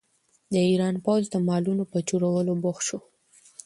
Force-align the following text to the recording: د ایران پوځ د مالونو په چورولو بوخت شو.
د 0.53 0.55
ایران 0.69 0.95
پوځ 1.05 1.23
د 1.33 1.35
مالونو 1.47 1.83
په 1.91 1.97
چورولو 2.07 2.53
بوخت 2.63 2.83
شو. 2.87 2.99